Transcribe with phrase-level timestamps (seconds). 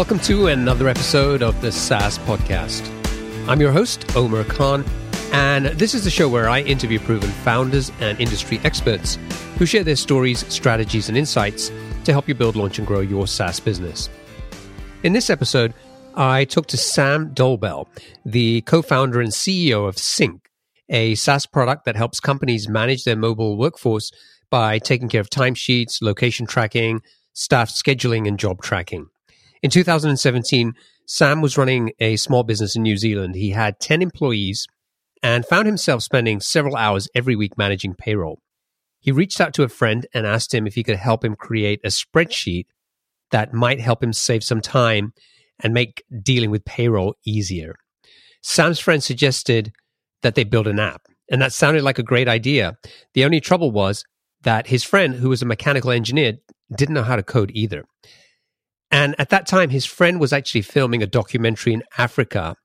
[0.00, 2.88] Welcome to another episode of the SaaS Podcast.
[3.46, 4.82] I'm your host, Omer Khan,
[5.30, 9.18] and this is the show where I interview proven founders and industry experts
[9.58, 11.70] who share their stories, strategies, and insights
[12.04, 14.08] to help you build, launch, and grow your SaaS business.
[15.02, 15.74] In this episode,
[16.14, 17.86] I talked to Sam Dolbel,
[18.24, 20.40] the co founder and CEO of SINC,
[20.88, 24.10] a SaaS product that helps companies manage their mobile workforce
[24.48, 27.02] by taking care of timesheets, location tracking,
[27.34, 29.10] staff scheduling, and job tracking.
[29.62, 30.72] In 2017,
[31.06, 33.34] Sam was running a small business in New Zealand.
[33.34, 34.66] He had 10 employees
[35.22, 38.40] and found himself spending several hours every week managing payroll.
[39.00, 41.80] He reached out to a friend and asked him if he could help him create
[41.84, 42.66] a spreadsheet
[43.30, 45.12] that might help him save some time
[45.62, 47.74] and make dealing with payroll easier.
[48.42, 49.72] Sam's friend suggested
[50.22, 52.76] that they build an app, and that sounded like a great idea.
[53.12, 54.04] The only trouble was
[54.42, 56.38] that his friend, who was a mechanical engineer,
[56.74, 57.84] didn't know how to code either.
[58.90, 62.56] And at that time, his friend was actually filming a documentary in Africa,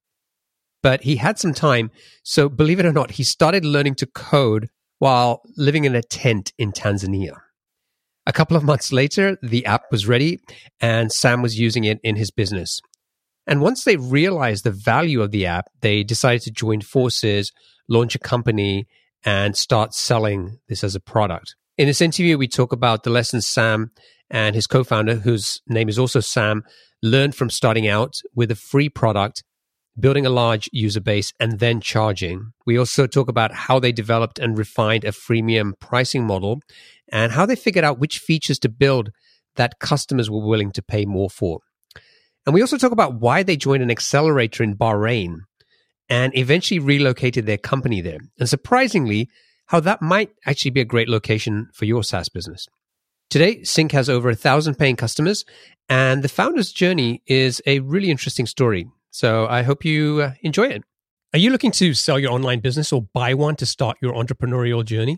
[0.82, 1.92] but he had some time.
[2.24, 6.52] So, believe it or not, he started learning to code while living in a tent
[6.58, 7.38] in Tanzania.
[8.28, 10.40] A couple of months later, the app was ready
[10.82, 12.80] and Sam was using it in his business.
[13.46, 17.52] And once they realized the value of the app, they decided to join forces,
[17.88, 18.88] launch a company,
[19.24, 21.56] and start selling this as a product.
[21.78, 23.92] In this interview, we talk about the lessons Sam
[24.30, 26.64] and his co founder, whose name is also Sam,
[27.04, 29.44] learned from starting out with a free product,
[30.00, 32.54] building a large user base, and then charging.
[32.66, 36.62] We also talk about how they developed and refined a freemium pricing model
[37.12, 39.10] and how they figured out which features to build
[39.58, 41.60] that customers were willing to pay more for.
[42.46, 45.40] And we also talk about why they joined an accelerator in Bahrain
[46.08, 48.20] and eventually relocated their company there.
[48.40, 49.30] And surprisingly,
[49.68, 52.68] how that might actually be a great location for your SaaS business.
[53.30, 55.46] Today, SINC has over a thousand paying customers,
[55.90, 58.88] and the founder's journey is a really interesting story.
[59.12, 60.84] So I hope you uh, enjoy it.
[61.34, 64.86] Are you looking to sell your online business or buy one to start your entrepreneurial
[64.86, 65.18] journey?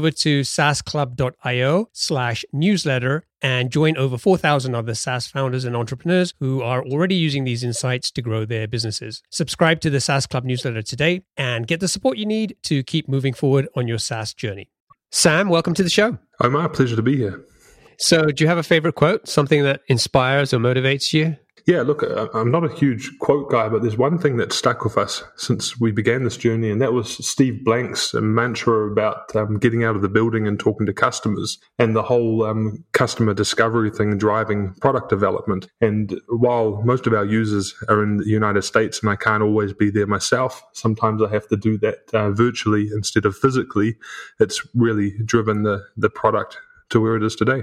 [0.00, 6.62] over to saasclub.io slash newsletter and join over 4,000 other SaaS founders and entrepreneurs who
[6.62, 9.22] are already using these insights to grow their businesses.
[9.28, 13.10] Subscribe to the SaaS Club newsletter today and get the support you need to keep
[13.10, 14.70] moving forward on your SaaS journey.
[15.10, 16.16] Sam, welcome to the show.
[16.40, 17.44] Oh, my pleasure to be here.
[17.98, 21.36] So, do you have a favorite quote, something that inspires or motivates you?
[21.66, 22.02] Yeah, look,
[22.34, 25.78] I'm not a huge quote guy, but there's one thing that stuck with us since
[25.78, 30.02] we began this journey, and that was Steve Blank's mantra about um, getting out of
[30.02, 35.08] the building and talking to customers and the whole um, customer discovery thing driving product
[35.08, 35.68] development.
[35.80, 39.72] And while most of our users are in the United States and I can't always
[39.72, 43.96] be there myself, sometimes I have to do that uh, virtually instead of physically,
[44.38, 46.58] it's really driven the, the product
[46.90, 47.62] to where it is today.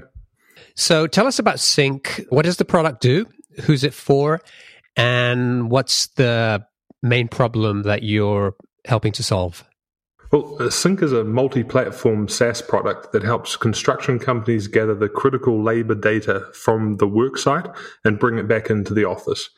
[0.76, 2.26] So tell us about SINC.
[2.30, 3.26] What does the product do?
[3.62, 4.42] Who's it for,
[4.98, 6.66] And what's the
[7.04, 8.56] main problem that you're
[8.86, 9.64] helping to solve?
[10.32, 15.64] Well, SINC is a multi platform SaaS product that helps construction companies gather the critical
[15.64, 17.74] labor data from the worksite
[18.04, 19.50] and bring it back into the office.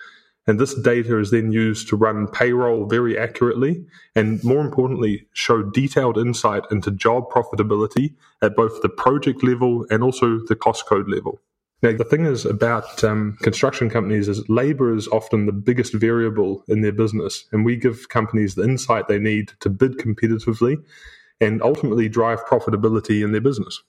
[0.45, 3.86] And this data is then used to run payroll very accurately
[4.16, 10.04] and, more importantly, show detailed insight into job profitability at both the project level and
[10.04, 11.42] also the cost code level.
[11.81, 16.64] Now, the thing is about um, construction companies is labor is often the biggest variable
[16.68, 20.84] in their business, and we give companies the insight they need to bid competitively
[21.40, 23.81] and ultimately drive profitability in their business.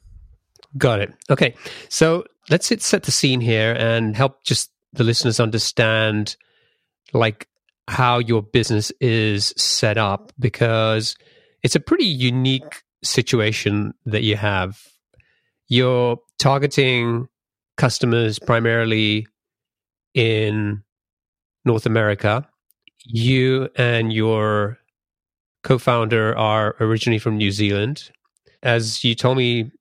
[0.78, 1.12] Got it.
[1.30, 1.54] Okay,
[1.88, 6.36] so let's set the scene here and help just the listeners understand,
[7.12, 7.48] like
[7.88, 11.16] how your business is set up, because
[11.64, 14.80] it's a pretty unique situation that you have.
[15.66, 17.28] You're targeting
[17.80, 19.26] customers primarily
[20.12, 20.82] in
[21.64, 22.46] North America.
[23.06, 24.76] You and your
[25.64, 28.10] co founder are originally from New Zealand.
[28.62, 29.72] As you told me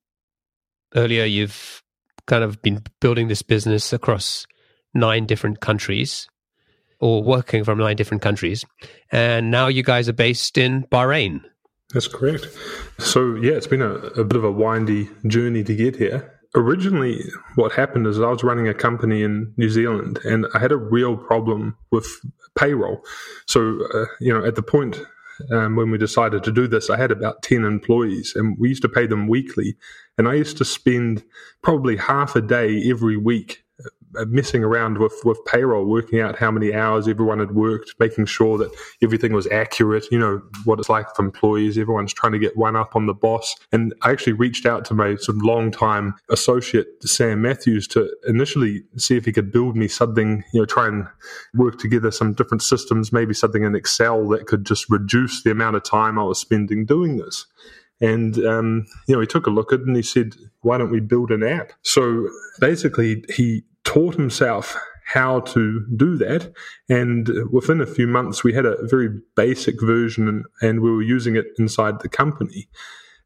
[0.96, 1.84] earlier, you've
[2.26, 4.48] kind of been building this business across
[4.94, 6.30] nine different countries
[7.02, 8.64] or working from nine different countries.
[9.12, 11.42] And now you guys are based in Bahrain.
[11.94, 12.48] That's correct.
[12.98, 17.24] So, yeah, it's been a, a bit of a windy journey to get here originally
[17.56, 20.78] what happened is I was running a company in New Zealand and I had a
[20.78, 22.08] real problem with
[22.58, 23.04] payroll.
[23.46, 25.00] So, uh, you know, at the point
[25.52, 28.82] um, when we decided to do this, I had about 10 employees and we used
[28.82, 29.78] to pay them weekly.
[30.18, 31.24] And I used to spend
[31.62, 33.64] probably half a day every week
[34.28, 38.58] messing around with, with payroll, working out how many hours everyone had worked, making sure
[38.58, 38.72] that
[39.02, 40.06] everything was accurate.
[40.12, 43.14] You know what it's like for employees; everyone's trying to get one up on the
[43.14, 43.56] boss.
[43.72, 48.10] And I actually reached out to my sort of long time associate Sam Matthews to
[48.28, 50.44] initially see if he could build me something.
[50.54, 51.08] You know, try and
[51.54, 55.76] work together some different systems, maybe something in Excel that could just reduce the amount
[55.76, 57.46] of time I was spending doing this.
[58.02, 60.92] And, um, you know, he took a look at it and he said, why don't
[60.92, 61.74] we build an app?
[61.82, 62.30] So
[62.60, 66.54] basically, he taught himself how to do that.
[66.88, 71.02] And within a few months, we had a very basic version and, and, we were
[71.02, 72.70] using it inside the company.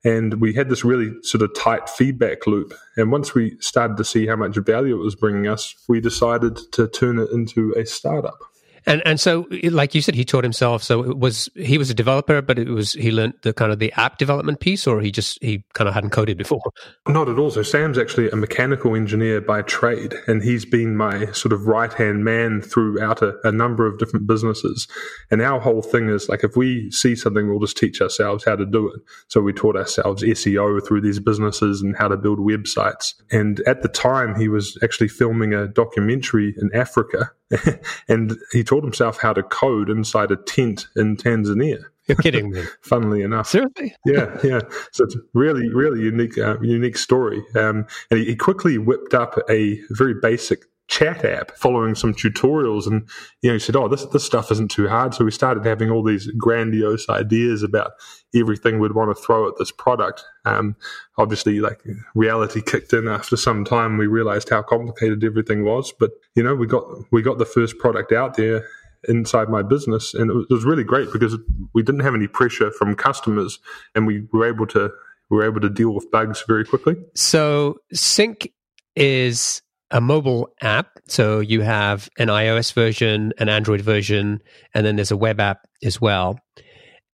[0.06, 2.74] And we had this really sort of tight feedback loop.
[2.96, 6.58] And once we started to see how much value it was bringing us, we decided
[6.74, 8.40] to turn it into a startup.
[8.86, 10.84] And and so, like you said, he taught himself.
[10.84, 13.80] So it was he was a developer, but it was he learned the kind of
[13.80, 16.62] the app development piece, or he just he kind of hadn't coded before.
[17.08, 17.52] Not at all.
[17.52, 21.94] So Sam's actually a mechanical engineer by trade, and he's been my sort of right
[21.94, 24.88] hand man throughout a, a number of different businesses.
[25.32, 28.56] And our whole thing is like if we see something, we'll just teach ourselves how
[28.56, 29.02] to do it.
[29.28, 33.14] So we taught ourselves SEO through these businesses and how to build websites.
[33.32, 37.32] And at the time, he was actually filming a documentary in Africa
[38.08, 41.84] and he taught himself how to code inside a tent in Tanzania.
[42.08, 42.64] You're kidding me.
[42.82, 44.62] Funnily enough, seriously, yeah, yeah.
[44.92, 47.44] So it's really, really unique, uh, unique story.
[47.56, 52.86] Um, and he, he quickly whipped up a very basic chat app following some tutorials
[52.86, 53.08] and
[53.42, 55.14] you know he said oh this this stuff isn't too hard.
[55.14, 57.94] So we started having all these grandiose ideas about
[58.36, 60.24] everything we'd want to throw at this product.
[60.46, 60.76] Um,
[61.18, 61.82] obviously like
[62.16, 63.98] reality kicked in after some time.
[63.98, 67.78] We realized how complicated everything was but you know we got we got the first
[67.78, 68.68] product out there
[69.08, 71.38] inside my business and it was really great because
[71.74, 73.60] we didn't have any pressure from customers
[73.96, 74.90] and we were able to
[75.30, 76.96] we were able to deal with bugs very quickly.
[77.16, 78.52] So SINC
[78.96, 79.62] is
[79.94, 80.90] a mobile app.
[81.08, 84.42] So you have an iOS version, an Android version,
[84.74, 86.40] and then there's a web app as well.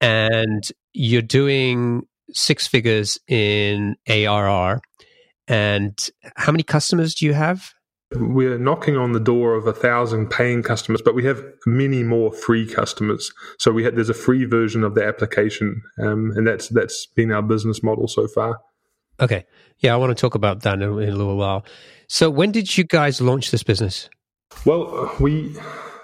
[0.02, 4.80] And you're doing six figures in ARR.
[5.48, 7.74] And how many customers do you have?
[8.16, 12.32] We're knocking on the door of a thousand paying customers, but we have many more
[12.32, 13.32] free customers.
[13.60, 17.32] So we had there's a free version of the application, um, and that's that's been
[17.32, 18.58] our business model so far.
[19.20, 19.46] Okay,
[19.78, 21.64] yeah, I want to talk about that in in a little while.
[22.10, 24.10] So, when did you guys launch this business?
[24.66, 25.56] Well, we,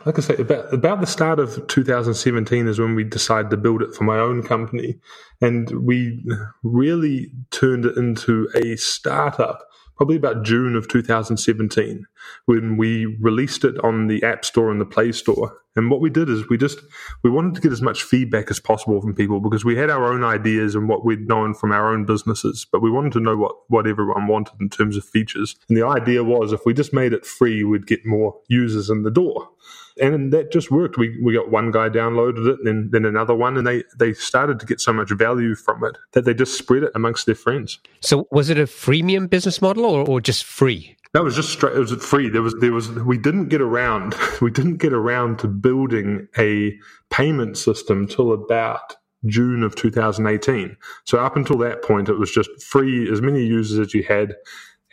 [0.06, 3.82] like I say, about, about the start of 2017 is when we decided to build
[3.82, 5.00] it for my own company.
[5.42, 6.24] And we
[6.64, 12.06] really turned it into a startup probably about June of 2017
[12.46, 15.58] when we released it on the App Store and the Play Store.
[15.76, 16.80] And what we did is we just
[17.24, 20.12] we wanted to get as much feedback as possible from people because we had our
[20.14, 23.36] own ideas and what we'd known from our own businesses, but we wanted to know
[23.36, 25.56] what what everyone wanted in terms of features.
[25.68, 29.04] And the idea was if we just made it free, we'd get more users in
[29.04, 29.50] the door.
[29.98, 30.98] And that just worked.
[30.98, 34.14] We we got one guy downloaded it, and then then another one, and they they
[34.14, 37.36] started to get so much value from it that they just spread it amongst their
[37.36, 37.80] friends.
[38.02, 40.96] So was it a freemium business model or, or just free?
[41.14, 41.76] That was just straight.
[41.76, 42.30] It was free.
[42.30, 46.78] There was there was we didn't get around we didn't get around to building a
[47.10, 50.76] payment system till about June of 2018.
[51.06, 54.36] So up until that point, it was just free as many users as you had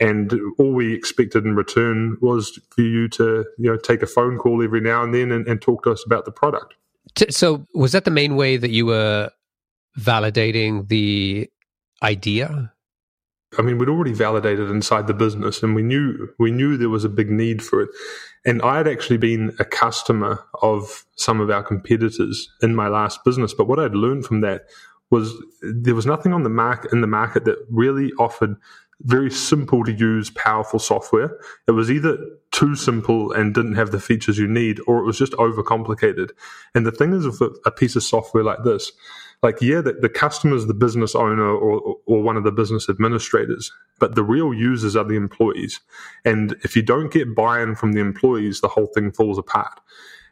[0.01, 4.39] and all we expected in return was for you to you know take a phone
[4.39, 6.75] call every now and then and, and talk to us about the product
[7.31, 9.31] so was that the main way that you were
[9.99, 11.49] validating the
[12.03, 12.73] idea
[13.59, 17.05] I mean, we'd already validated inside the business, and we knew we knew there was
[17.05, 17.91] a big need for it.
[18.45, 23.23] And I had actually been a customer of some of our competitors in my last
[23.25, 24.63] business, but what I'd learned from that
[25.11, 28.57] was there was nothing on the market in the market that really offered
[29.05, 31.39] very simple to use, powerful software.
[31.67, 32.19] It was either
[32.51, 36.31] too simple and didn't have the features you need, or it was just overcomplicated.
[36.75, 38.93] And the thing is, with a, piece of software like this,
[39.43, 42.89] like yeah, the, the customer is the business owner or or one of the business
[42.89, 45.81] administrators, but the real users are the employees.
[46.25, 49.81] And if you don't get buy-in from the employees, the whole thing falls apart.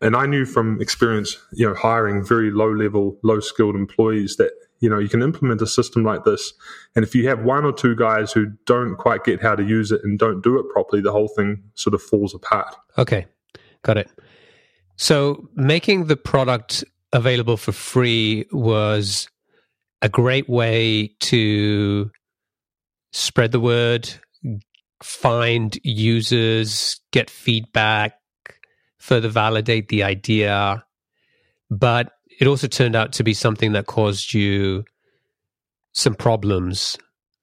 [0.00, 4.52] And I knew from experience, you know, hiring very low level, low skilled employees that
[4.80, 6.52] you know, you can implement a system like this.
[6.96, 9.92] And if you have one or two guys who don't quite get how to use
[9.92, 12.74] it and don't do it properly, the whole thing sort of falls apart.
[12.96, 13.26] Okay.
[13.82, 14.10] Got it.
[14.96, 19.28] So making the product available for free was
[20.02, 22.10] a great way to
[23.12, 24.08] spread the word,
[25.02, 28.14] find users, get feedback,
[28.98, 30.84] further validate the idea.
[31.70, 34.84] But it also turned out to be something that caused you
[35.92, 36.96] some problems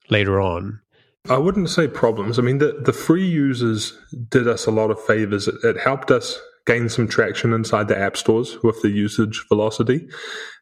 [0.10, 0.82] later on.
[1.30, 2.40] I wouldn't say problems.
[2.40, 3.98] I mean, the, the free users
[4.30, 5.48] did us a lot of favors.
[5.48, 10.08] It, it helped us gain some traction inside the app stores with the usage velocity.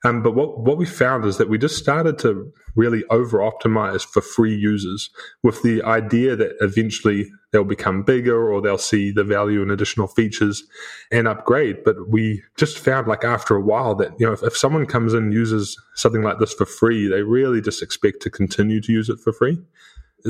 [0.04, 4.06] Um, but what, what we found is that we just started to really over optimize
[4.06, 5.10] for free users
[5.44, 10.08] with the idea that eventually they'll become bigger or they'll see the value in additional
[10.08, 10.66] features
[11.10, 11.86] and upgrade.
[11.86, 15.14] But we just found like after a while that, you know, if, if someone comes
[15.14, 18.92] in and uses something like this for free, they really just expect to continue to
[18.92, 19.58] use it for free.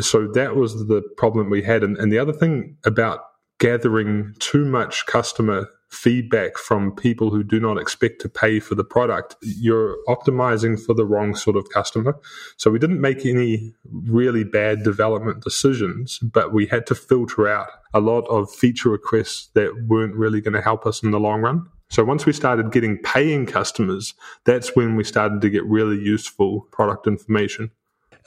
[0.01, 1.83] So that was the problem we had.
[1.83, 3.21] And, and the other thing about
[3.59, 8.83] gathering too much customer feedback from people who do not expect to pay for the
[8.83, 12.15] product, you're optimizing for the wrong sort of customer.
[12.57, 17.69] So we didn't make any really bad development decisions, but we had to filter out
[17.93, 21.41] a lot of feature requests that weren't really going to help us in the long
[21.41, 21.65] run.
[21.89, 26.61] So once we started getting paying customers, that's when we started to get really useful
[26.71, 27.71] product information.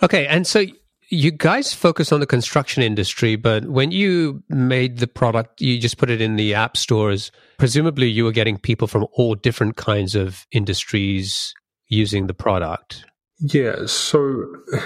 [0.02, 0.64] Okay, and so
[1.10, 5.96] you guys focus on the construction industry, but when you made the product, you just
[5.96, 7.32] put it in the app stores.
[7.58, 11.54] Presumably, you were getting people from all different kinds of industries
[11.88, 13.04] using the product.
[13.40, 13.86] Yeah.
[13.86, 14.44] So,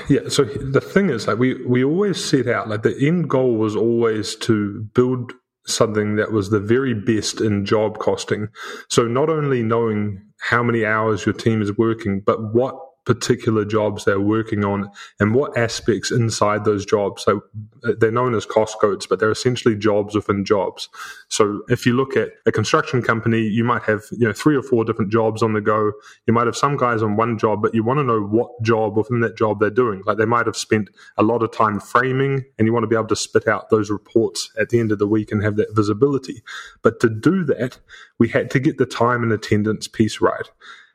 [0.09, 0.29] yeah.
[0.29, 3.75] So the thing is, like, we we always set out like the end goal was
[3.75, 5.33] always to build
[5.67, 8.49] something that was the very best in job costing.
[8.89, 14.05] So not only knowing how many hours your team is working, but what particular jobs
[14.05, 17.23] they're working on and what aspects inside those jobs.
[17.25, 17.43] So
[17.85, 20.89] uh, they're known as cost codes, but they're essentially jobs within jobs.
[21.29, 24.63] So if you look at a construction company, you might have you know three or
[24.63, 25.93] four different jobs on the go.
[26.27, 28.97] You might have some guys on one job, but you want to know what job
[28.97, 30.03] within that job they're doing.
[30.07, 32.97] Like they might have spent a lot of time framing, and you want to be
[32.97, 35.75] able to spit out those reports at the end of the week and have that
[35.75, 36.43] visibility.
[36.83, 37.79] But to do that,
[38.19, 40.49] we had to get the time and attendance piece right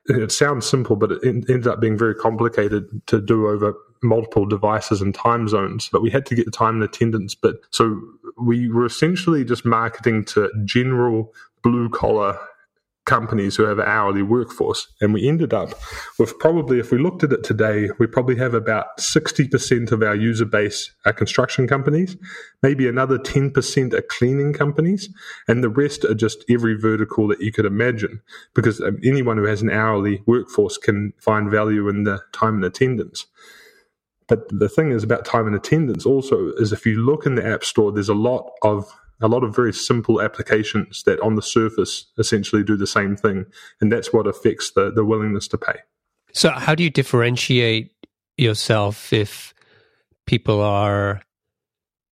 [0.08, 3.74] it sounds simple, but it ended up being very complicated to do over
[4.04, 5.90] multiple devices and time zones.
[5.92, 7.36] But we had to get the time and attendance.
[7.36, 8.00] But so
[8.38, 11.34] we were essentially just marketing to general
[11.64, 12.38] blue collar
[13.08, 14.88] companies who have an hourly workforce.
[15.02, 15.70] And we ended up
[16.20, 20.16] with probably, if we looked at it today, we probably have about 60% of our
[20.16, 22.16] user base are construction companies,
[22.62, 25.10] maybe another 10% are cleaning companies,
[25.48, 28.22] and the rest are just every vertical that you could imagine.
[28.54, 32.66] Because um, anyone who has an hourly workforce can find value in the time and
[32.66, 33.26] attendance.
[34.28, 37.48] But the thing is about time and attendance also is if you look in the
[37.48, 41.42] App Store, there's a lot of a lot of very simple applications that on the
[41.42, 43.46] surface essentially do the same thing.
[43.82, 45.80] And that's what affects the, the willingness to pay.
[46.34, 47.92] So, how do you differentiate
[48.38, 49.54] yourself if
[50.26, 51.22] people are,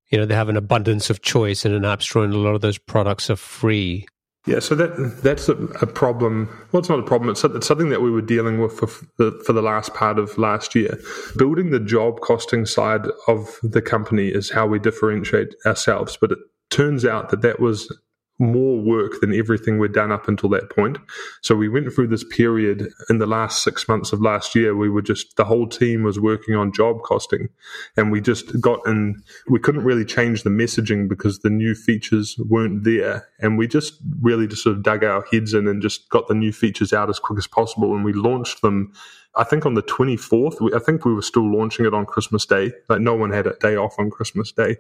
[0.10, 2.56] you know, they have an abundance of choice in an app store and a lot
[2.56, 4.08] of those products are free?
[4.48, 6.48] Yeah, so that that's a, a problem.
[6.72, 7.32] Well, it's not a problem.
[7.32, 8.86] It's, it's, something that we were dealing with for
[9.18, 11.00] the, for the last part of last year.
[11.36, 16.40] Building the job costing side of the company is how we differentiate ourselves, but it
[16.76, 17.92] turns out that that was
[18.38, 20.98] more work than everything we'd done up until that point.
[21.42, 24.76] So we went through this period in the last six months of last year.
[24.76, 27.48] We were just, the whole team was working on job costing
[27.96, 32.36] and we just got in, we couldn't really change the messaging because the new features
[32.50, 33.26] weren't there.
[33.40, 36.36] And we just really just sort of dug our heads in and just got the
[36.36, 37.96] new features out as quick as possible.
[37.96, 38.92] And we launched them
[39.38, 42.46] I think on the 24th, we, I think we were still launching it on Christmas
[42.46, 42.72] Day.
[42.88, 44.78] Like no one had a day off on Christmas Day.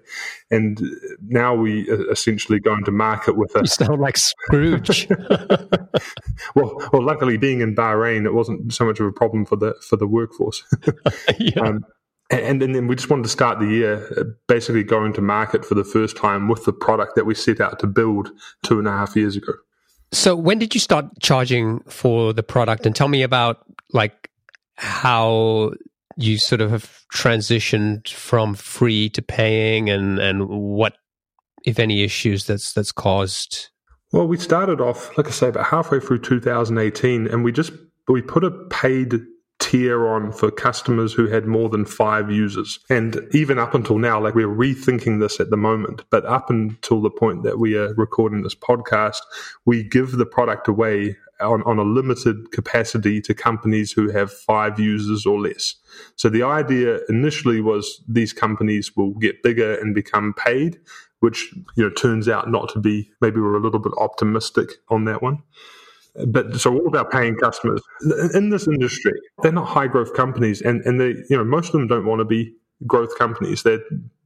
[0.49, 0.81] And
[1.27, 3.61] now we essentially going to market with a.
[3.61, 5.07] You sound like Scrooge.
[6.55, 9.75] well, well, luckily being in Bahrain, it wasn't so much of a problem for the,
[9.87, 10.63] for the workforce.
[11.39, 11.59] yeah.
[11.59, 11.85] um,
[12.31, 15.65] and, and then we just wanted to start the year uh, basically going to market
[15.65, 18.29] for the first time with the product that we set out to build
[18.63, 19.53] two and a half years ago.
[20.11, 22.85] So when did you start charging for the product?
[22.85, 23.59] And tell me about
[23.91, 24.29] like
[24.75, 25.71] how
[26.17, 30.95] you sort of have transitioned from free to paying and and what
[31.65, 33.69] if any issues that's that's caused?
[34.11, 37.73] Well we started off like i say about halfway through 2018 and we just
[38.07, 39.19] we put a paid
[39.65, 42.79] tier on for customers who had more than five users.
[42.87, 47.01] And even up until now, like we're rethinking this at the moment, but up until
[47.01, 49.21] the point that we are recording this podcast,
[49.65, 54.79] we give the product away on, on a limited capacity to companies who have five
[54.79, 55.73] users or less.
[56.15, 60.79] So the idea initially was these companies will get bigger and become paid,
[61.21, 63.09] which you know turns out not to be.
[63.19, 65.41] Maybe we're a little bit optimistic on that one.
[66.27, 67.81] But so all about paying customers
[68.33, 71.73] in this industry, they're not high growth companies, and and they you know most of
[71.73, 72.53] them don't want to be
[72.87, 73.63] growth companies.
[73.63, 73.81] They're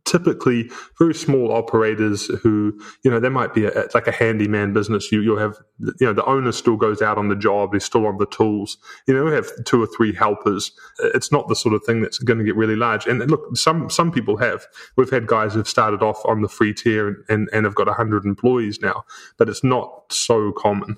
[0.09, 5.11] typically very small operators who, you know, there might be a, like a handyman business.
[5.11, 7.73] You, you'll have, you know, the owner still goes out on the job.
[7.73, 8.77] He's still on the tools.
[9.07, 10.71] You know, have two or three helpers.
[10.99, 13.05] It's not the sort of thing that's going to get really large.
[13.05, 14.65] And look, some, some people have.
[14.97, 17.87] We've had guys who've started off on the free tier and, and, and have got
[17.87, 19.03] 100 employees now,
[19.37, 20.97] but it's not so common.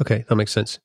[0.00, 0.78] Okay, that makes sense.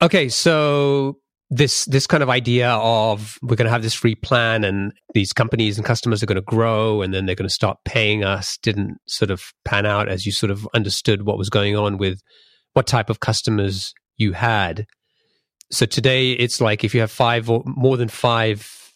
[0.00, 1.18] Okay, so
[1.52, 5.34] this this kind of idea of we're going to have this free plan and these
[5.34, 8.56] companies and customers are going to grow and then they're going to start paying us
[8.62, 12.22] didn't sort of pan out as you sort of understood what was going on with
[12.72, 14.86] what type of customers you had
[15.70, 18.94] so today it's like if you have five or more than five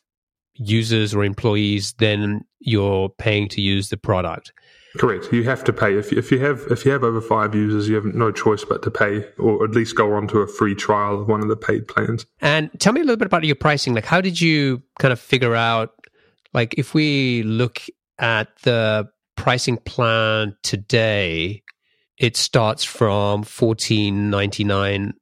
[0.54, 4.50] users or employees then you're paying to use the product
[4.98, 5.32] Correct.
[5.32, 7.94] You have to pay if if you have if you have over five users, you
[7.96, 11.20] have no choice but to pay, or at least go on to a free trial
[11.20, 12.24] of one of the paid plans.
[12.40, 13.94] And tell me a little bit about your pricing.
[13.94, 15.90] Like, how did you kind of figure out?
[16.54, 17.82] Like, if we look
[18.18, 21.62] at the pricing plan today,
[22.16, 25.12] it starts from fourteen ninety nine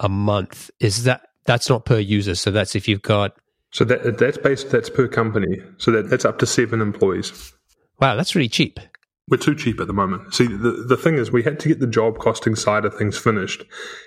[0.00, 0.70] a month.
[0.80, 2.34] Is that that's not per user?
[2.34, 3.32] So that's if you've got.
[3.72, 5.60] So that that's based that's per company.
[5.76, 7.52] So that that's up to seven employees.
[8.00, 8.78] Wow, that's really cheap
[9.30, 10.34] we're too cheap at the moment.
[10.34, 13.18] See, the, the thing is, we had to get the job costing side of things
[13.18, 13.64] finished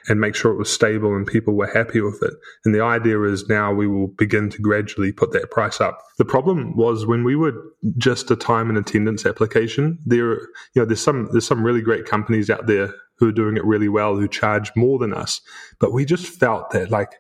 [0.08, 2.34] and make sure it was stable and people were happy with it.
[2.66, 6.02] And the idea is now we will begin to gradually put that price up.
[6.18, 7.54] The problem was when we were
[7.98, 12.06] just a time and attendance application, there, you know, there's some, there's some really great
[12.06, 15.42] companies out there who are doing it really well, who charge more than us.
[15.80, 17.14] But we just felt that like,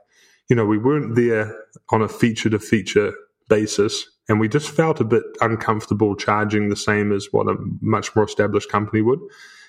[0.49, 1.55] you know, we weren't there
[1.91, 3.13] on a feature to feature
[3.47, 8.15] basis and we just felt a bit uncomfortable charging the same as what a much
[8.15, 9.19] more established company would.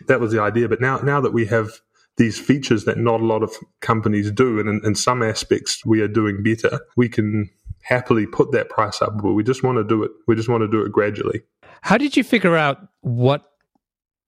[0.09, 0.69] That was the idea.
[0.69, 1.81] But now, now that we have
[2.17, 6.01] these features that not a lot of companies do, and in, in some aspects we
[6.01, 7.51] are doing better, we can
[7.83, 9.21] happily put that price up.
[9.23, 10.11] But we just want to do it.
[10.29, 11.43] We just want to do it gradually.
[11.81, 13.43] How did you figure out what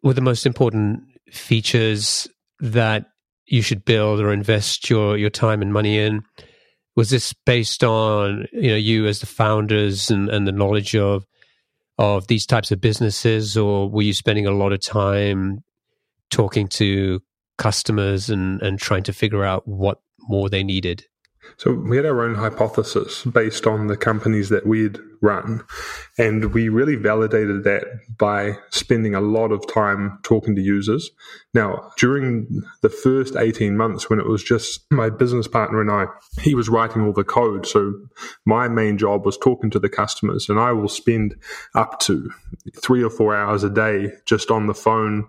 [0.02, 2.28] were the most important features
[2.60, 3.06] that
[3.46, 6.22] you should build or invest your your time and money in?
[6.96, 11.26] Was this based on you know you as the founders and, and the knowledge of
[11.98, 15.62] of these types of businesses or were you spending a lot of time
[16.30, 17.20] talking to
[17.58, 21.04] customers and and trying to figure out what more they needed?
[21.56, 25.64] So we had our own hypothesis based on the companies that we'd run.
[26.18, 27.84] And we really validated that
[28.18, 31.10] by spending a lot of time talking to users.
[31.54, 36.06] Now, during the first 18 months when it was just my business partner and I,
[36.40, 37.66] he was writing all the code.
[37.66, 37.94] So
[38.44, 41.34] my main job was talking to the customers and I will spend
[41.74, 42.30] up to
[42.76, 45.26] three or four hours a day just on the phone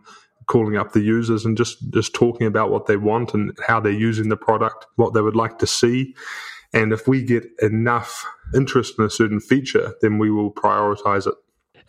[0.48, 3.92] calling up the users and just just talking about what they want and how they're
[3.92, 6.16] using the product, what they would like to see.
[6.76, 11.34] And if we get enough interest in a certain feature, then we will prioritize it.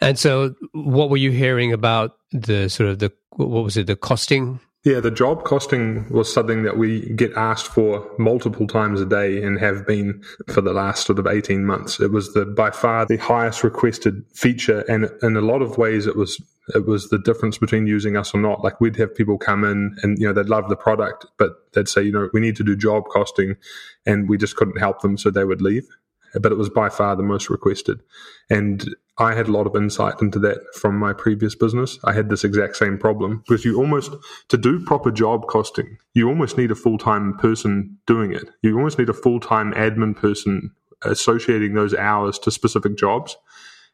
[0.00, 3.96] And so, what were you hearing about the sort of the what was it the
[3.96, 9.04] costing yeah, the job costing was something that we get asked for multiple times a
[9.04, 11.98] day and have been for the last sort of 18 months.
[11.98, 16.06] It was the by far the highest requested feature and in a lot of ways
[16.06, 16.40] it was
[16.74, 18.64] It was the difference between using us or not.
[18.64, 21.88] Like we'd have people come in and, you know, they'd love the product, but they'd
[21.88, 23.56] say, you know, we need to do job costing
[24.04, 25.16] and we just couldn't help them.
[25.16, 25.86] So they would leave.
[26.34, 28.02] But it was by far the most requested.
[28.50, 31.98] And I had a lot of insight into that from my previous business.
[32.04, 34.12] I had this exact same problem because you almost,
[34.48, 38.50] to do proper job costing, you almost need a full time person doing it.
[38.62, 43.36] You almost need a full time admin person associating those hours to specific jobs.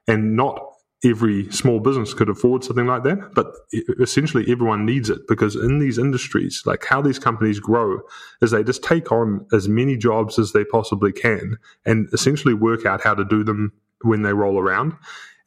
[0.08, 0.71] And not
[1.04, 3.52] every small business could afford something like that, but
[4.00, 8.00] essentially everyone needs it because in these industries, like how these companies grow
[8.40, 12.86] is they just take on as many jobs as they possibly can and essentially work
[12.86, 14.94] out how to do them when they roll around.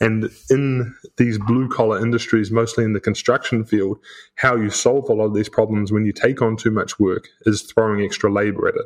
[0.02, 3.98] And in these blue collar industries, mostly in the construction field,
[4.36, 7.30] how you solve a lot of these problems when you take on too much work
[7.46, 8.86] is throwing extra labor at it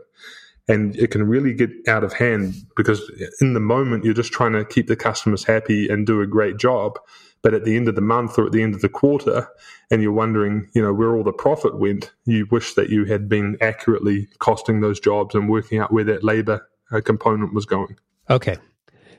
[0.70, 3.02] and it can really get out of hand because
[3.42, 6.58] in the moment you're just trying to keep the customers happy and do a great
[6.58, 6.98] job.
[7.42, 9.48] But at the end of the month or at the end of the quarter
[9.90, 13.28] and you're wondering you know where all the profit went you wish that you had
[13.28, 17.98] been accurately costing those jobs and working out where that labor uh, component was going.
[18.30, 18.58] Okay.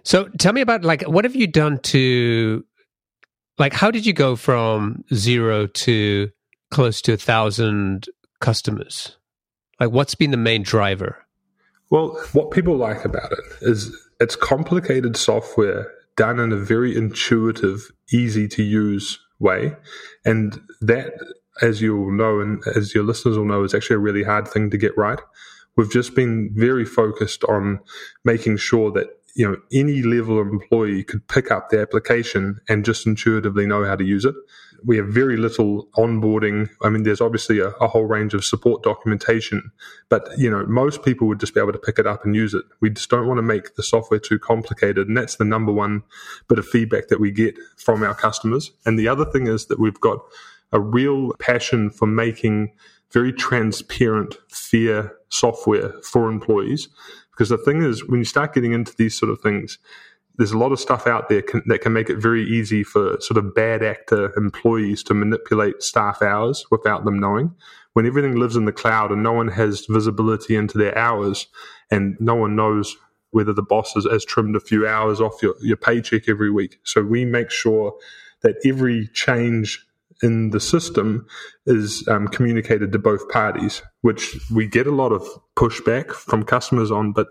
[0.04, 2.64] So tell me about like what have you done to
[3.58, 6.30] like how did you go from zero to
[6.70, 8.08] close to a thousand
[8.40, 9.16] customers?
[9.80, 11.26] Like what's been the main driver
[11.90, 17.90] well, what people like about it is it's complicated software done in a very intuitive,
[18.12, 19.74] easy to use way.
[20.24, 21.14] And that,
[21.62, 24.70] as you'll know, and as your listeners will know, is actually a really hard thing
[24.70, 25.18] to get right.
[25.76, 27.80] We've just been very focused on
[28.24, 32.84] making sure that you know any level of employee could pick up the application and
[32.84, 34.34] just intuitively know how to use it
[34.84, 36.68] we have very little onboarding.
[36.82, 39.70] I mean, there's obviously a, a, whole range of support documentation,
[40.08, 42.54] but you know, most people would just be able to pick it up and use
[42.54, 42.64] it.
[42.80, 46.02] We just don't want to make the software too complicated, and that's the number one
[46.48, 48.70] bit of feedback that we get from our customers.
[48.84, 50.20] And the other thing is that we've got
[50.72, 52.72] a real passion for making
[53.12, 56.88] very transparent, fair software for employees.
[57.32, 59.78] Because the thing is, when you start getting into these sort of things,
[60.36, 63.20] there's a lot of stuff out there can, that can make it very easy for
[63.20, 67.54] sort of bad actor employees to manipulate staff hours without them knowing.
[67.92, 71.46] When everything lives in the cloud and no one has visibility into their hours
[71.90, 72.96] and no one knows
[73.32, 76.78] whether the boss has, has trimmed a few hours off your, your paycheck every week.
[76.84, 77.94] So we make sure
[78.42, 79.84] that every change
[80.22, 81.26] in the system
[81.66, 86.90] is um, communicated to both parties, which we get a lot of pushback from customers
[86.90, 87.28] on, but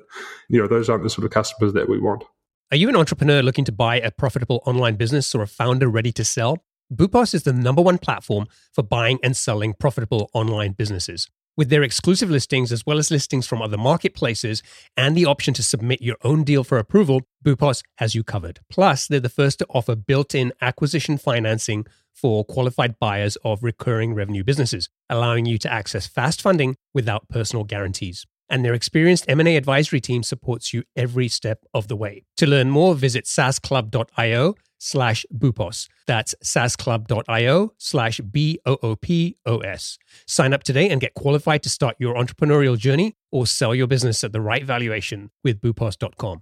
[0.49, 2.23] you know those aren't the sort of customers that we want.
[2.71, 6.11] Are you an entrepreneur looking to buy a profitable online business or a founder ready
[6.11, 6.59] to sell?
[6.93, 11.27] Boopos is the number one platform for buying and selling profitable online businesses.
[11.57, 14.61] With their exclusive listings, as well as listings from other marketplaces,
[14.95, 18.59] and the option to submit your own deal for approval, Boopos has you covered.
[18.69, 24.13] Plus, they're the first to offer built in acquisition financing for qualified buyers of recurring
[24.13, 29.55] revenue businesses, allowing you to access fast funding without personal guarantees and their experienced M&A
[29.55, 32.23] advisory team supports you every step of the way.
[32.37, 35.87] To learn more, visit saasclub.io slash boopos.
[36.07, 39.97] That's saasclub.io slash B-O-O-P-O-S.
[40.25, 44.23] Sign up today and get qualified to start your entrepreneurial journey or sell your business
[44.23, 46.41] at the right valuation with boopos.com.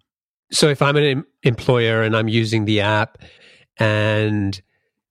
[0.52, 3.18] So if I'm an employer and I'm using the app
[3.78, 4.60] and,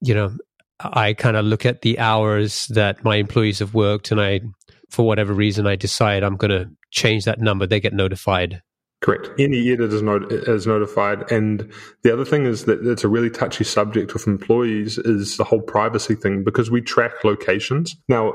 [0.00, 0.35] you know,
[0.80, 4.40] I kind of look at the hours that my employees have worked and I
[4.90, 8.62] for whatever reason I decide I'm going to change that number, they get notified.
[9.02, 9.28] Correct.
[9.38, 11.30] Any edit is, not, is notified.
[11.30, 11.70] And
[12.02, 15.61] the other thing is that it's a really touchy subject with employees is the whole
[15.61, 17.94] privacy thing because we track locations.
[18.09, 18.32] Now,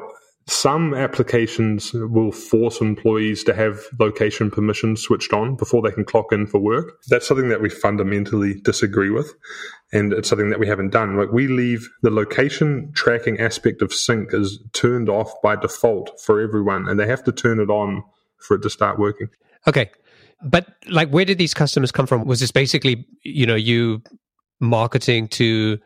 [0.48, 6.32] some applications will force employees to have location permissions switched on before they can clock
[6.32, 6.94] in for work.
[7.10, 9.34] That's something that we fundamentally disagree with.
[9.92, 11.18] And it's something that we haven't done.
[11.18, 16.40] Like we leave the location tracking aspect of SINC is turned off by default for
[16.40, 18.04] everyone and they have to turn it on
[18.42, 19.28] for it to start working.
[19.68, 19.92] Okay.
[20.44, 22.26] But like where did these customers come from?
[22.26, 24.02] Was this basically, you know, you
[24.60, 25.80] marketing to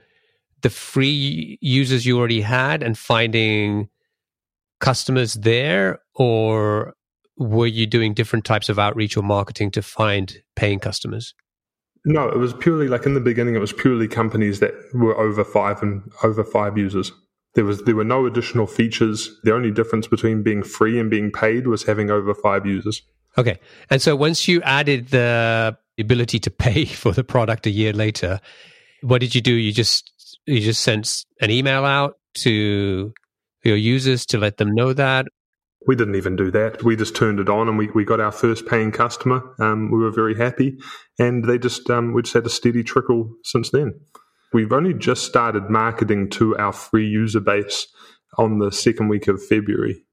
[0.61, 3.89] the free users you already had and finding
[4.79, 6.93] customers there or
[7.37, 11.33] were you doing different types of outreach or marketing to find paying customers?
[12.05, 15.43] No, it was purely like in the beginning it was purely companies that were over
[15.43, 17.11] 5 and over 5 users.
[17.55, 19.39] There was there were no additional features.
[19.43, 23.01] The only difference between being free and being paid was having over five users.
[23.37, 23.59] Okay.
[23.89, 28.39] And so once you added the ability to pay for the product a year later,
[29.01, 29.53] what did you do?
[29.53, 30.11] You just
[30.45, 33.13] you just sent an email out to
[33.63, 35.25] your users to let them know that?
[35.87, 36.83] We didn't even do that.
[36.83, 39.43] We just turned it on and we, we got our first paying customer.
[39.59, 40.77] Um, we were very happy
[41.19, 43.99] and they just, um, we just had a steady trickle since then.
[44.53, 47.87] We've only just started marketing to our free user base
[48.37, 50.03] on the second week of February.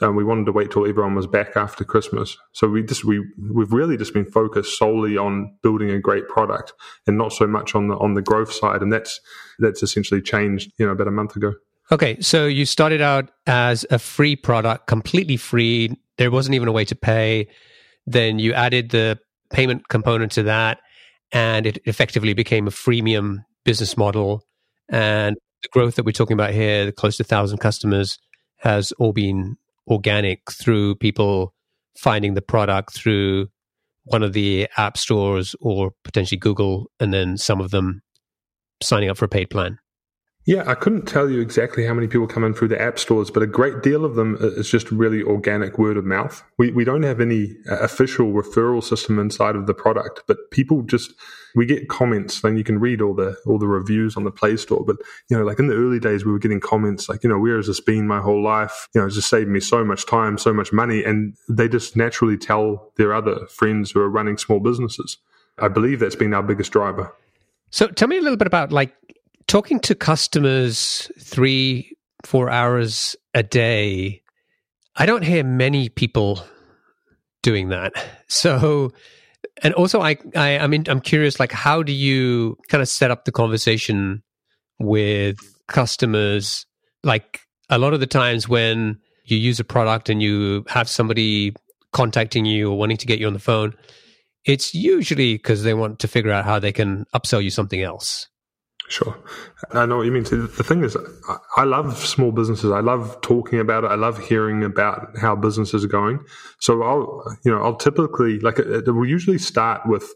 [0.00, 2.36] And we wanted to wait till everyone was back after Christmas.
[2.52, 6.74] So we just we we've really just been focused solely on building a great product
[7.06, 8.82] and not so much on the on the growth side.
[8.82, 9.20] And that's
[9.58, 11.54] that's essentially changed, you know, about a month ago.
[11.90, 15.96] Okay, so you started out as a free product, completely free.
[16.18, 17.48] There wasn't even a way to pay.
[18.06, 19.18] Then you added the
[19.50, 20.80] payment component to that,
[21.32, 24.42] and it effectively became a freemium business model.
[24.88, 28.18] And the growth that we're talking about here, the close to thousand customers,
[28.58, 31.52] has all been organic through people
[31.98, 33.48] finding the product through
[34.04, 38.02] one of the app stores or potentially Google, and then some of them
[38.82, 39.78] signing up for a paid plan.
[40.46, 43.32] Yeah, I couldn't tell you exactly how many people come in through the app stores,
[43.32, 46.40] but a great deal of them is just really organic word of mouth.
[46.56, 50.82] We, we don't have any uh, official referral system inside of the product, but people
[50.82, 51.14] just,
[51.56, 54.56] we get comments and you can read all the, all the reviews on the Play
[54.56, 54.84] Store.
[54.86, 57.40] But, you know, like in the early days, we were getting comments like, you know,
[57.40, 58.88] where has this been my whole life?
[58.94, 61.02] You know, it's just saved me so much time, so much money.
[61.02, 65.18] And they just naturally tell their other friends who are running small businesses.
[65.58, 67.12] I believe that's been our biggest driver.
[67.70, 68.94] So tell me a little bit about like
[69.48, 74.22] talking to customers three, four hours a day,
[74.96, 76.42] I don't hear many people
[77.42, 77.92] doing that.
[78.28, 78.90] So,
[79.62, 83.12] and also, I, I, I mean, I'm curious, like, how do you kind of set
[83.12, 84.24] up the conversation
[84.80, 86.66] with customers?
[87.04, 87.38] Like,
[87.70, 91.54] a lot of the times when you use a product and you have somebody
[91.92, 93.74] contacting you or wanting to get you on the phone,
[94.44, 98.26] it's usually because they want to figure out how they can upsell you something else.
[98.88, 99.16] Sure.
[99.72, 100.24] I know what you mean.
[100.24, 100.96] So the thing is,
[101.56, 102.70] I love small businesses.
[102.70, 103.88] I love talking about it.
[103.88, 106.20] I love hearing about how businesses are going.
[106.60, 110.14] So I'll, you know, I'll typically, like, it, it will usually start with,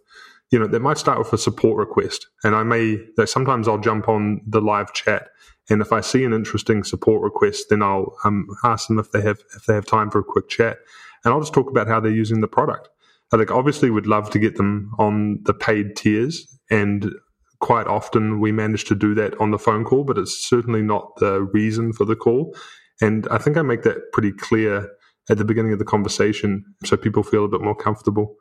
[0.52, 2.28] you know, they might start with a support request.
[2.44, 5.28] And I may, sometimes I'll jump on the live chat.
[5.68, 9.22] And if I see an interesting support request, then I'll um, ask them if they
[9.22, 10.78] have, if they have time for a quick chat.
[11.24, 12.88] And I'll just talk about how they're using the product.
[13.32, 17.12] I think obviously we'd love to get them on the paid tiers and
[17.60, 21.16] quite often we manage to do that on the phone call, but it's certainly not
[21.16, 22.56] the reason for the call.
[23.00, 24.88] And I think I make that pretty clear
[25.28, 28.36] at the beginning of the conversation so people feel a bit more comfortable.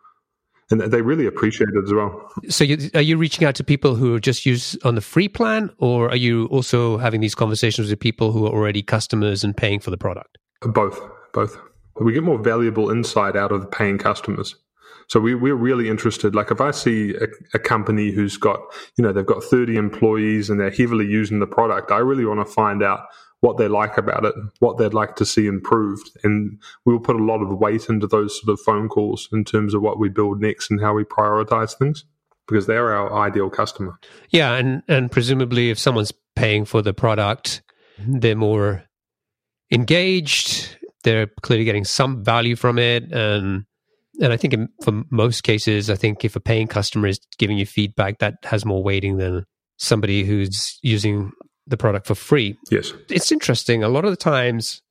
[0.72, 2.32] And they really appreciate it as well.
[2.48, 5.28] So, you, are you reaching out to people who are just use on the free
[5.28, 9.58] plan, or are you also having these conversations with people who are already customers and
[9.58, 10.38] paying for the product?
[10.62, 11.00] Both,
[11.34, 11.58] both.
[12.00, 14.56] We get more valuable insight out of the paying customers.
[15.10, 16.36] So we, we're really interested.
[16.36, 18.60] Like if I see a, a, company who's got,
[18.96, 22.46] you know, they've got 30 employees and they're heavily using the product, I really want
[22.46, 23.08] to find out
[23.42, 26.12] what they like about it, what they'd like to see improved.
[26.24, 29.74] And we'll put a lot of weight into those sort of phone calls in terms
[29.74, 32.06] of what we build next and how we prioritize things
[32.48, 33.98] because they're our ideal customer.
[34.30, 34.56] Yeah.
[34.56, 37.64] And, and presumably if someone's paying for the product,
[37.98, 38.84] they're more
[39.72, 40.78] engaged.
[41.04, 43.12] They're clearly getting some value from it.
[43.12, 43.66] And
[44.20, 47.58] and I think in, for most cases, I think if a paying customer is giving
[47.58, 49.46] you feedback, that has more weighting than
[49.78, 51.32] somebody who's using
[51.68, 52.58] the product for free.
[52.70, 53.84] Yes, it's interesting.
[53.84, 54.82] A lot of the times,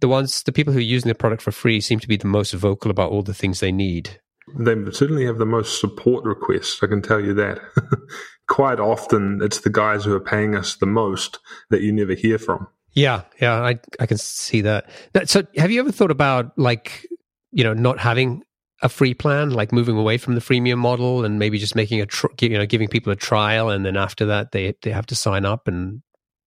[0.00, 2.26] the ones, the people who are using the product for free, seem to be the
[2.26, 4.20] most vocal about all the things they need.
[4.58, 6.82] They certainly have the most support requests.
[6.82, 7.60] I can tell you that.
[8.48, 11.38] Quite often, it's the guys who are paying us the most
[11.70, 12.66] that you never hear from.
[12.92, 14.90] Yeah, yeah, I I can see that.
[15.26, 17.06] So, have you ever thought about like
[17.52, 18.42] you know, not having
[18.82, 22.06] a free plan, like moving away from the freemium model and maybe just making a,
[22.06, 25.14] tr- you know, giving people a trial and then after that they, they have to
[25.14, 26.02] sign up and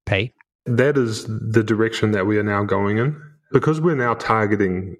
[0.06, 0.34] pay?
[0.66, 3.22] That is the direction that we are now going in.
[3.52, 4.98] Because we're now targeting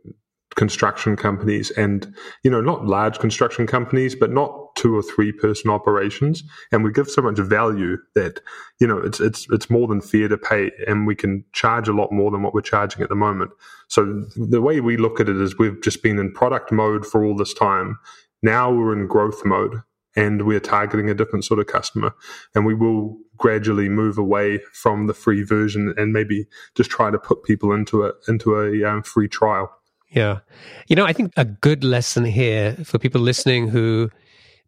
[0.56, 2.14] construction companies and
[2.44, 6.92] you know not large construction companies but not two or three person operations and we
[6.92, 8.40] give so much value that
[8.80, 11.94] you know it's it's it's more than fair to pay and we can charge a
[11.94, 13.52] lot more than what we're charging at the moment.
[13.88, 17.24] So the way we look at it is we've just been in product mode for
[17.24, 18.00] all this time.
[18.42, 19.82] Now we're in growth mode
[20.16, 22.14] and we're targeting a different sort of customer.
[22.56, 27.18] And we will gradually move away from the free version and maybe just try to
[27.18, 29.72] put people into a into a um, free trial.
[30.10, 30.40] Yeah.
[30.88, 34.12] You know, I think a good lesson here for people listening who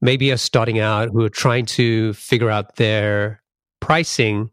[0.01, 3.41] maybe are starting out, who are trying to figure out their
[3.79, 4.49] pricing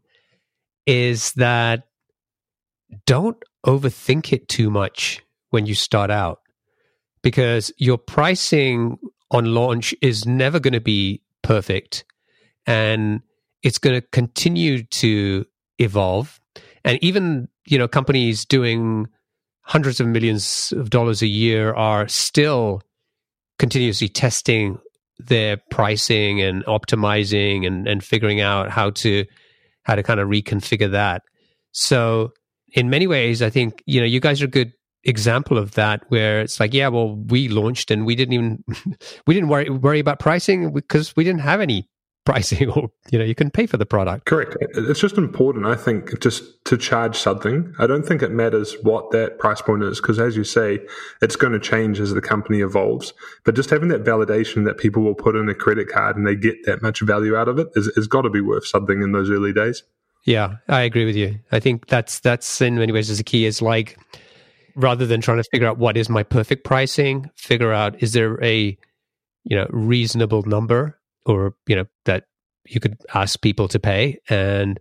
[0.85, 1.83] is that
[3.05, 6.39] don't overthink it too much when you start out
[7.21, 8.97] because your pricing
[9.31, 12.05] on launch is never going to be perfect
[12.65, 13.21] and
[13.63, 15.45] it's going to continue to
[15.79, 16.39] evolve.
[16.83, 19.07] And even you know companies doing
[19.61, 22.81] hundreds of millions of dollars a year are still
[23.57, 24.77] continuously testing
[25.19, 29.25] their pricing and optimizing and, and figuring out how to
[29.83, 31.21] how to kind of reconfigure that.
[31.71, 32.31] So
[32.73, 34.73] in many ways, I think, you know, you guys are a good
[35.03, 38.63] example of that where it's like, yeah, well, we launched and we didn't even
[39.27, 41.89] we didn't worry worry about pricing because we didn't have any
[42.25, 44.25] pricing or you know you can pay for the product.
[44.25, 44.55] Correct.
[44.59, 47.73] It's just important i think just to charge something.
[47.79, 50.79] I don't think it matters what that price point is because as you say
[51.21, 53.13] it's going to change as the company evolves.
[53.43, 56.35] But just having that validation that people will put in a credit card and they
[56.35, 59.11] get that much value out of it is, is got to be worth something in
[59.11, 59.83] those early days.
[60.25, 61.39] Yeah i agree with you.
[61.51, 63.97] I think that's that's in many ways is the key is like
[64.75, 68.43] rather than trying to figure out what is my perfect pricing figure out is there
[68.43, 68.77] a
[69.43, 72.25] you know reasonable number or you know that
[72.65, 74.19] you could ask people to pay.
[74.29, 74.79] And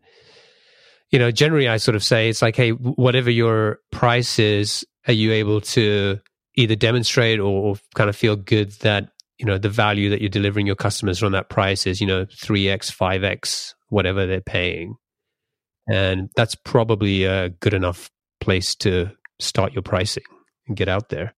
[1.11, 5.13] you know generally i sort of say it's like hey whatever your price is are
[5.13, 6.19] you able to
[6.57, 10.67] either demonstrate or, kind of feel good that you know the value that you're delivering
[10.67, 14.95] your customers from that price is you know 3x 5x whatever they're paying.
[15.87, 18.09] And that's probably a good enough
[18.41, 20.23] place to start your pricing
[20.67, 21.35] and get out there.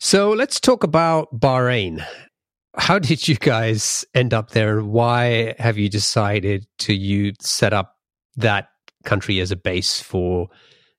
[0.00, 2.04] So let's talk about bahrain
[2.76, 7.72] how did you guys end up there and why have you decided to you set
[7.72, 7.96] up
[8.36, 8.68] that
[9.04, 10.48] country as a base for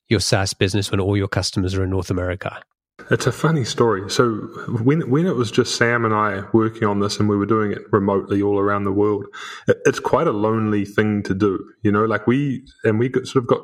[0.08, 2.62] your SaaS business when all your customers are in North America?
[3.10, 4.08] It's a funny story.
[4.08, 4.34] So
[4.82, 7.72] when when it was just Sam and I working on this, and we were doing
[7.72, 9.26] it remotely all around the world,
[9.66, 11.58] it, it's quite a lonely thing to do.
[11.82, 13.62] You know, like we and we sort of got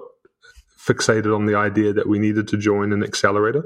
[0.78, 3.64] fixated on the idea that we needed to join an accelerator,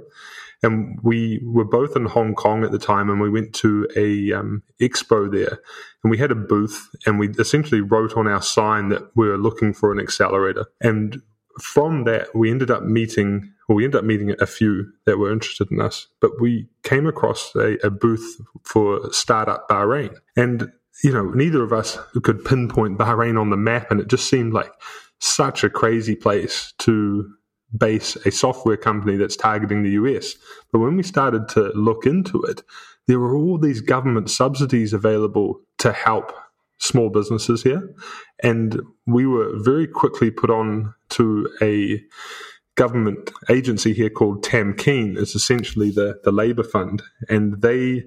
[0.62, 4.32] and we were both in Hong Kong at the time, and we went to a
[4.32, 5.58] um, expo there,
[6.02, 9.38] and we had a booth, and we essentially wrote on our sign that we were
[9.38, 11.20] looking for an accelerator, and
[11.60, 15.32] from that we ended up meeting, well, we ended up meeting a few that were
[15.32, 21.12] interested in us, but we came across a, a booth for Startup Bahrain, and you
[21.12, 24.72] know, neither of us could pinpoint Bahrain on the map, and it just seemed like
[25.18, 27.30] such a crazy place to
[27.77, 30.35] base a software company that's targeting the US.
[30.72, 32.62] But when we started to look into it,
[33.07, 36.33] there were all these government subsidies available to help
[36.79, 37.94] small businesses here.
[38.42, 42.03] And we were very quickly put on to a
[42.77, 45.16] government agency here called Tamkeen.
[45.16, 47.03] It's essentially the, the labor fund.
[47.29, 48.05] And they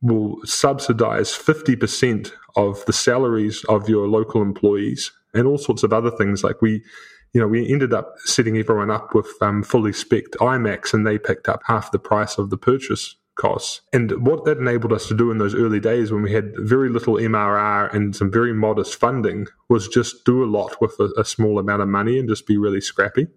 [0.00, 6.10] will subsidize 50% of the salaries of your local employees and all sorts of other
[6.10, 6.44] things.
[6.44, 6.82] Like we
[7.32, 11.18] you know, we ended up setting everyone up with um, fully spec iMacs, and they
[11.18, 13.80] picked up half the price of the purchase costs.
[13.92, 16.90] And what that enabled us to do in those early days when we had very
[16.90, 21.24] little MRR and some very modest funding was just do a lot with a, a
[21.24, 23.28] small amount of money and just be really scrappy.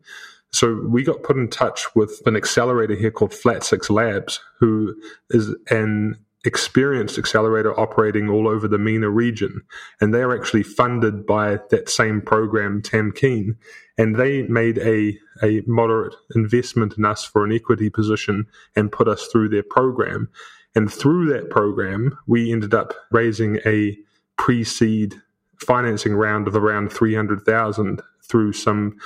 [0.52, 4.96] So we got put in touch with an accelerator here called Flat6Labs, who
[5.30, 9.62] is an experienced accelerator operating all over the MENA region.
[10.00, 13.56] And they're actually funded by that same program, Tamkeen.
[13.98, 19.08] And they made a, a moderate investment in us for an equity position and put
[19.08, 20.30] us through their program.
[20.74, 23.98] And through that program, we ended up raising a
[24.38, 25.16] pre seed
[25.60, 28.98] financing round of around 300,000 through some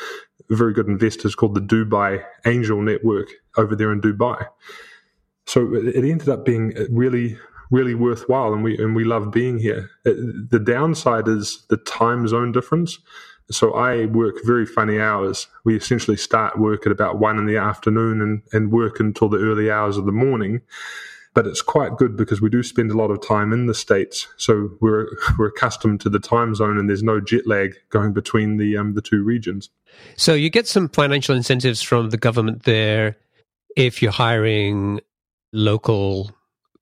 [0.49, 4.45] very good investors called the Dubai Angel Network over there in Dubai
[5.47, 7.37] so it ended up being really
[7.71, 9.89] really worthwhile and we and we love being here.
[10.03, 12.99] The downside is the time zone difference.
[13.51, 15.47] So i work very funny hours.
[15.63, 19.37] We essentially start work at about one in the afternoon and, and work until the
[19.37, 20.61] early hours of the morning.
[21.35, 24.27] But it's quite good because we do spend a lot of time in the states.
[24.37, 28.57] So we're we're accustomed to the time zone and there's no jet lag going between
[28.57, 29.69] the um, the two regions.
[30.15, 33.17] So you get some financial incentives from the government there
[33.75, 35.01] if you're hiring
[35.55, 36.31] local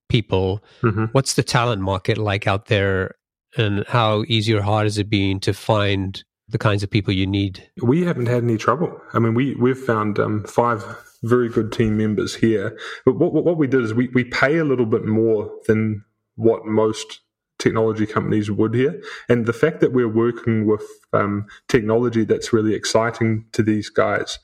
[0.09, 0.63] people.
[0.81, 1.05] Mm-hmm.
[1.11, 3.15] What's the talent market like out there,
[3.55, 7.27] and how easy or hard has it been to find the kinds of people you
[7.27, 7.69] need?
[7.81, 8.99] We haven't had any trouble.
[9.13, 10.83] I mean, we we've found um, five
[11.23, 12.77] very good team members here.
[13.05, 16.03] But what what we did is we we pay a little bit more than
[16.35, 17.21] what most
[17.59, 19.01] technology companies would here.
[19.29, 20.83] And the fact that we're working with
[21.13, 24.39] um, technology that's really exciting to these guys,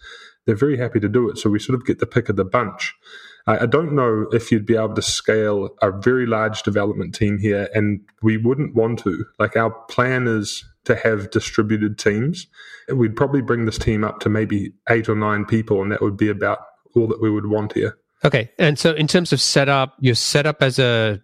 [0.45, 1.37] they're very happy to do it.
[1.37, 2.93] So we sort of get the pick of the bunch.
[3.49, 7.69] I, don't know if you'd be able to scale a very large development team here,
[7.73, 9.25] and we wouldn't want to.
[9.39, 12.47] Like, our plan is to have distributed teams.
[12.93, 16.17] We'd probably bring this team up to maybe eight or nine people, and that would
[16.17, 16.59] be about
[16.95, 17.97] all that we would want here.
[18.23, 18.51] Okay.
[18.59, 21.21] And so, in terms of setup, you're set up as a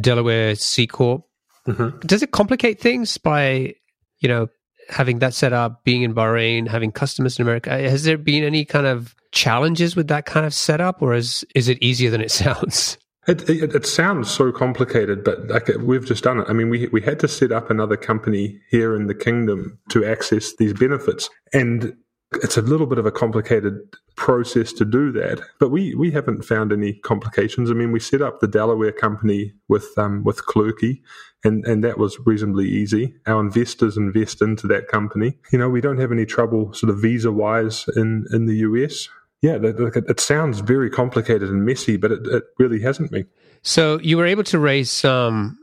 [0.00, 1.24] Delaware C Corp.
[1.66, 1.98] Mm-hmm.
[2.06, 3.74] Does it complicate things by,
[4.20, 4.48] you know,
[4.88, 7.70] having that set up, being in Bahrain, having customers in America?
[7.70, 11.68] Has there been any kind of challenges with that kind of setup, or is is
[11.68, 12.98] it easier than it sounds?
[13.26, 16.46] It, it, it, sounds so complicated, but like we've just done it.
[16.48, 20.04] I mean, we we had to set up another company here in the kingdom to
[20.04, 21.94] access these benefits, and
[22.42, 23.80] it's a little bit of a complicated
[24.16, 25.40] process to do that.
[25.60, 27.70] But we we haven't found any complications.
[27.70, 31.02] I mean, we set up the Delaware company with um, with Clerky,
[31.44, 33.14] and and that was reasonably easy.
[33.26, 35.38] Our investors invest into that company.
[35.52, 39.08] You know, we don't have any trouble sort of visa wise in in the US
[39.40, 43.26] yeah, it sounds very complicated and messy, but it, it really hasn't been.
[43.62, 45.58] So you were able to raise some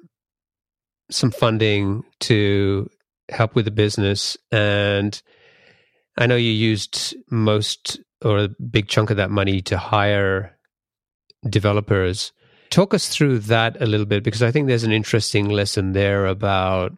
[1.11, 2.89] some funding to
[3.29, 5.21] help with the business, and
[6.17, 10.57] I know you used most or a big chunk of that money to hire
[11.49, 12.31] developers.
[12.69, 16.25] Talk us through that a little bit because I think there's an interesting lesson there
[16.25, 16.93] about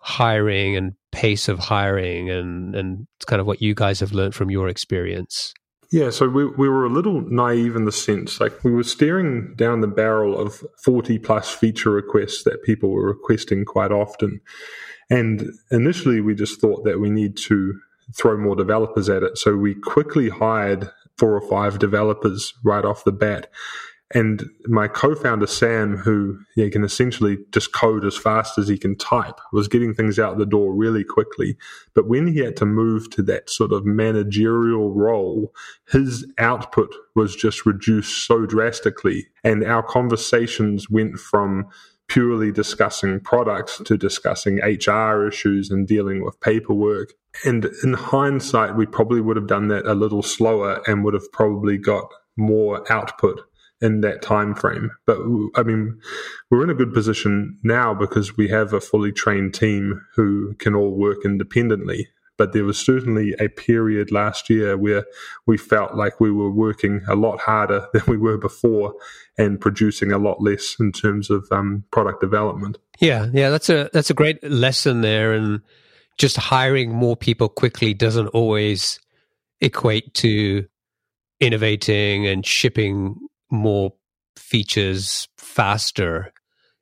[0.00, 4.50] hiring and pace of hiring and and kind of what you guys have learned from
[4.50, 5.52] your experience.
[5.94, 9.54] Yeah, so we, we were a little naive in the sense, like we were staring
[9.54, 14.40] down the barrel of 40 plus feature requests that people were requesting quite often.
[15.08, 17.78] And initially, we just thought that we need to
[18.12, 19.38] throw more developers at it.
[19.38, 23.48] So we quickly hired four or five developers right off the bat.
[24.12, 28.96] And my co-founder Sam, who yeah, can essentially just code as fast as he can
[28.96, 31.56] type, was getting things out the door really quickly.
[31.94, 35.54] But when he had to move to that sort of managerial role,
[35.90, 41.66] his output was just reduced so drastically, and our conversations went from
[42.06, 47.14] purely discussing products to discussing HR issues and dealing with paperwork.
[47.44, 51.32] And in hindsight, we probably would have done that a little slower and would have
[51.32, 53.40] probably got more output
[53.84, 54.90] in that time frame.
[55.06, 55.18] But
[55.54, 56.00] I mean,
[56.50, 60.74] we're in a good position now because we have a fully trained team who can
[60.74, 62.08] all work independently.
[62.36, 65.04] But there was certainly a period last year where
[65.46, 68.94] we felt like we were working a lot harder than we were before
[69.36, 72.78] and producing a lot less in terms of um, product development.
[73.00, 75.60] Yeah, yeah, that's a that's a great lesson there, and
[76.16, 78.98] just hiring more people quickly doesn't always
[79.60, 80.66] equate to
[81.40, 83.16] innovating and shipping
[83.54, 83.94] more
[84.36, 86.32] features faster.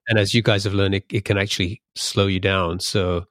[0.08, 2.80] And as you guys have learned, it, it can actually slow you down.
[2.80, 3.24] So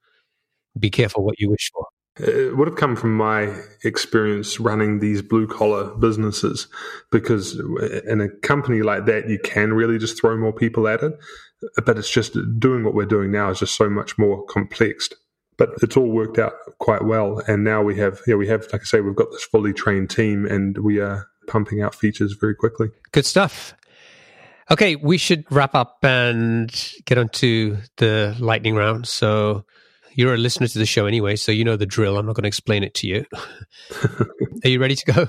[0.79, 1.85] be careful what you wish for.
[2.19, 6.67] It would have come from my experience running these blue collar businesses
[7.09, 7.59] because
[8.05, 11.13] in a company like that, you can really just throw more people at it.
[11.85, 15.09] But it's just doing what we're doing now is just so much more complex.
[15.57, 17.41] But it's all worked out quite well.
[17.47, 20.09] And now we have, yeah, we have, like I say, we've got this fully trained
[20.09, 22.89] team and we are pumping out features very quickly.
[23.11, 23.75] Good stuff.
[24.71, 26.71] Okay, we should wrap up and
[27.05, 29.05] get onto the lightning round.
[29.07, 29.65] So
[30.13, 32.17] you're a listener to the show anyway, so you know the drill.
[32.17, 33.25] I'm not going to explain it to you.
[34.63, 35.27] Are you ready to go?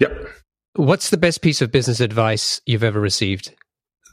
[0.00, 0.28] Yep.
[0.74, 3.54] What's the best piece of business advice you've ever received?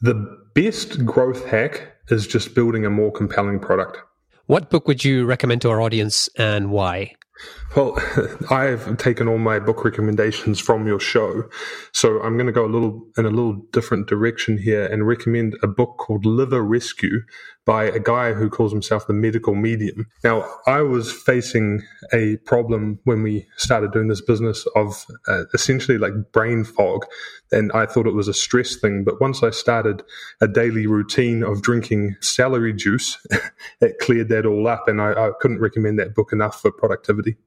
[0.02, 0.14] The
[0.54, 3.98] best growth hack is just building a more compelling product.
[4.46, 7.16] What book would you recommend to our audience and why?
[7.76, 7.98] Well,
[8.50, 11.50] I've taken all my book recommendations from your show,
[11.92, 15.58] so I'm going to go a little in a little different direction here and recommend
[15.62, 17.22] a book called Liver Rescue
[17.66, 20.08] by a guy who calls himself the medical medium.
[20.24, 21.82] Now, I was facing
[22.14, 27.06] a problem when we started doing this business of uh, essentially like brain fog,
[27.52, 29.04] and I thought it was a stress thing.
[29.04, 30.04] But once I started
[30.42, 33.18] a daily routine of drinking celery juice,
[33.82, 37.38] it cleared that all up, and I, I couldn't recommend that book enough for productivity.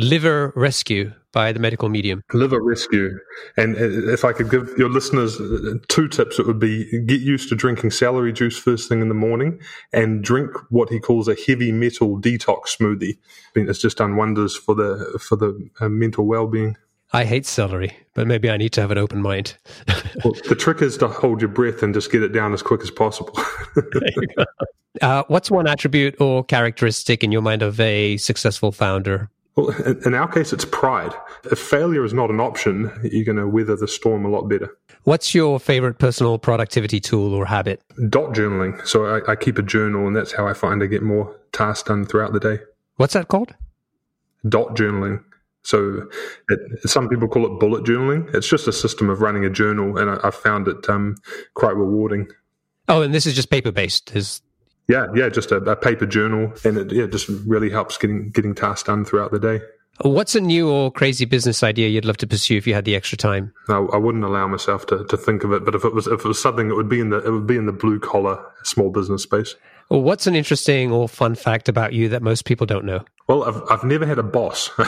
[0.00, 2.22] Liver Rescue by the medical medium.
[2.32, 3.18] Liver Rescue.
[3.56, 7.48] And if I could give your listeners uh, two tips, it would be get used
[7.50, 9.60] to drinking celery juice first thing in the morning
[9.92, 13.16] and drink what he calls a heavy metal detox smoothie.
[13.16, 16.76] I mean, it's just done wonders for the, for the uh, mental well-being.
[17.12, 19.56] I hate celery, but maybe I need to have an open mind.
[20.24, 22.82] well, the trick is to hold your breath and just get it down as quick
[22.82, 23.36] as possible.
[25.02, 29.28] uh, what's one attribute or characteristic in your mind of a successful founder?
[29.60, 31.12] Well, in our case, it's pride.
[31.44, 34.74] If failure is not an option, you're going to weather the storm a lot better.
[35.04, 37.82] What's your favorite personal productivity tool or habit?
[38.08, 38.86] Dot journaling.
[38.86, 41.88] So I, I keep a journal, and that's how I find I get more tasks
[41.88, 42.58] done throughout the day.
[42.96, 43.54] What's that called?
[44.48, 45.22] Dot journaling.
[45.62, 46.08] So
[46.48, 48.34] it, some people call it bullet journaling.
[48.34, 51.16] It's just a system of running a journal, and I, I found it um,
[51.54, 52.28] quite rewarding.
[52.88, 54.16] Oh, and this is just paper based.
[54.16, 54.40] Is
[54.90, 58.54] yeah, yeah, just a, a paper journal, and it yeah, just really helps getting getting
[58.54, 59.60] tasks done throughout the day.
[60.02, 62.96] What's a new or crazy business idea you'd love to pursue if you had the
[62.96, 63.52] extra time?
[63.68, 66.24] No, I wouldn't allow myself to, to think of it, but if it was if
[66.24, 68.44] it was something, it would be in the it would be in the blue collar
[68.64, 69.54] small business space.
[69.90, 73.04] Well, what's an interesting or fun fact about you that most people don't know?
[73.30, 74.70] Well, I've, I've never had a boss.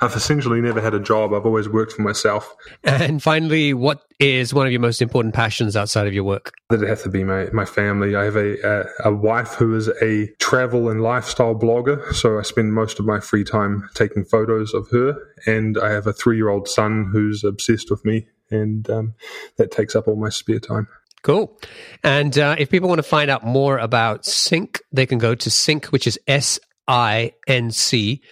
[0.00, 1.32] I've essentially never had a job.
[1.32, 2.56] I've always worked for myself.
[2.82, 6.52] And finally, what is one of your most important passions outside of your work?
[6.70, 8.16] That it has to be my, my family.
[8.16, 12.12] I have a, a, a wife who is a travel and lifestyle blogger.
[12.12, 15.16] So I spend most of my free time taking photos of her.
[15.46, 18.26] And I have a three year old son who's obsessed with me.
[18.50, 19.14] And um,
[19.58, 20.88] that takes up all my spare time.
[21.22, 21.56] Cool.
[22.02, 25.48] And uh, if people want to find out more about SINC, they can go to
[25.48, 26.58] SINC, which is S
[26.88, 28.22] I N C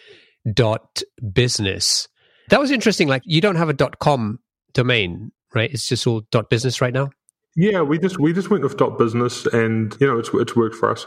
[0.52, 2.08] dot business.
[2.48, 3.08] That was interesting.
[3.08, 4.40] Like you don't have a dot com
[4.72, 5.70] domain, right?
[5.72, 7.10] It's just all dot business right now.
[7.56, 10.76] Yeah, we just we just went with dot business, and you know it's it's worked
[10.76, 11.06] for us.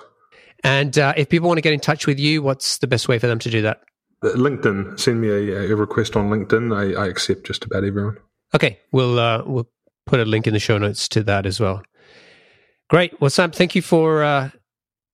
[0.63, 3.19] And uh, if people want to get in touch with you, what's the best way
[3.19, 3.81] for them to do that?
[4.23, 4.97] Uh, LinkedIn.
[4.97, 6.73] Send me a, a request on LinkedIn.
[6.73, 8.17] I, I, accept just about everyone.
[8.55, 9.69] Okay, we'll uh, we'll
[10.05, 11.81] put a link in the show notes to that as well.
[12.89, 13.19] Great.
[13.19, 14.51] Well, Sam, thank you for uh,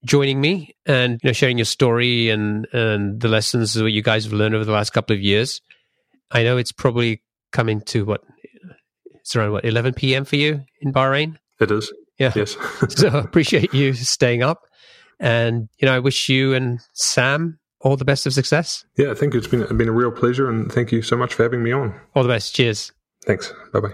[0.05, 4.23] joining me and you know sharing your story and and the lessons that you guys
[4.23, 5.61] have learned over the last couple of years.
[6.31, 7.21] I know it's probably
[7.51, 8.21] coming to what
[9.15, 10.25] it's around what 11 p.m.
[10.25, 11.37] for you in Bahrain.
[11.59, 11.91] It is.
[12.17, 12.31] Yeah.
[12.35, 12.55] Yes.
[12.89, 14.63] so I appreciate you staying up,
[15.19, 18.85] and you know I wish you and Sam all the best of success.
[18.97, 19.39] Yeah, thank you.
[19.39, 21.99] It's been been a real pleasure, and thank you so much for having me on.
[22.15, 22.55] All the best.
[22.55, 22.91] Cheers.
[23.25, 23.53] Thanks.
[23.73, 23.93] Bye bye.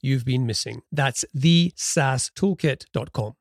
[0.00, 0.82] you've been missing.
[0.92, 3.32] That's thesaastoolkit.com.